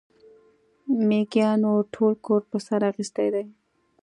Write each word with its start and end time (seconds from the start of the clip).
مېږيانو 1.07 1.73
ټول 1.93 2.13
کور 2.25 2.41
پر 2.49 2.59
سر 2.67 2.81
اخيستی 2.91 3.27
دی. 3.33 3.43